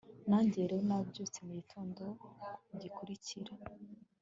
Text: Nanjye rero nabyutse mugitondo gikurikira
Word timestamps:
Nanjye 0.29 0.57
rero 0.63 0.77
nabyutse 0.87 1.39
mugitondo 1.47 2.03
gikurikira 2.81 3.53